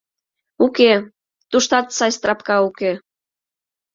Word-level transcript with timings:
Уке, 0.65 0.91
туштат 1.49 1.87
сай 1.97 2.11
«страпка» 2.17 2.57
уке. 2.67 2.91